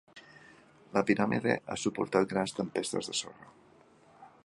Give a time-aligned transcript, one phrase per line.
[0.95, 3.55] La piràmide ha suportat grans tempestes de sorra.